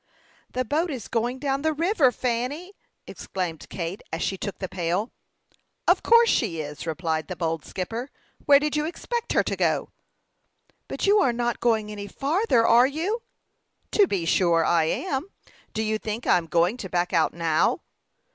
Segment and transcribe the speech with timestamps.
[0.53, 2.73] "The boat is going down the river, Fanny!"
[3.05, 5.11] exclaimed Kate, as she took the pail.
[5.87, 8.09] "Of course she is," replied the bold skipper.
[8.47, 9.91] "Where did you expect her to go?"
[10.87, 13.21] "But you are not going any farther are you?"
[13.91, 15.27] "To be sure I am.
[15.71, 17.83] Do you think I am going to back out now?"